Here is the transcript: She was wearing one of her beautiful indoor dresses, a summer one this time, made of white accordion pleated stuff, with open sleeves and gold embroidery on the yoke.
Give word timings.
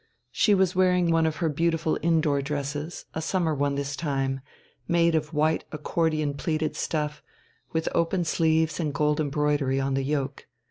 She 0.31 0.55
was 0.55 0.75
wearing 0.75 1.11
one 1.11 1.27
of 1.27 1.35
her 1.35 1.47
beautiful 1.47 1.95
indoor 2.01 2.41
dresses, 2.41 3.05
a 3.13 3.21
summer 3.21 3.53
one 3.53 3.75
this 3.75 3.95
time, 3.95 4.39
made 4.87 5.13
of 5.13 5.31
white 5.31 5.63
accordion 5.71 6.33
pleated 6.33 6.75
stuff, 6.75 7.21
with 7.71 7.87
open 7.93 8.25
sleeves 8.25 8.79
and 8.79 8.95
gold 8.95 9.19
embroidery 9.19 9.79
on 9.79 9.93
the 9.93 10.01
yoke. 10.03 10.47